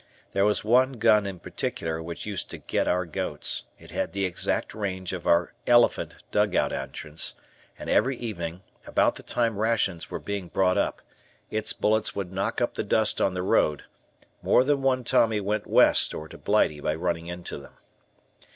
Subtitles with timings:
[0.31, 4.25] There was one gun in particular which used to get our goats, it had the
[4.25, 7.35] exact range of our "elephant" dugout entrance,
[7.77, 11.03] and every evening, about the time rations were being brought up,
[11.51, 13.83] its bullets would knock up the dust on the road;
[14.41, 17.73] more than one Tommy went West or to Blighty by running into them.